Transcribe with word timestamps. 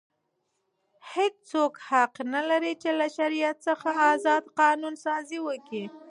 هیڅوک 1.13 1.73
حق 1.89 2.13
نه 2.33 2.41
لري، 2.49 2.73
چي 2.81 2.89
له 2.99 3.07
شریعت 3.17 3.57
څخه 3.67 3.89
ازاد 4.13 4.43
قانون 4.59 4.95
سازي 5.05 5.39
وکي. 5.47 5.83